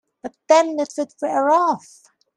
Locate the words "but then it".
0.23-0.95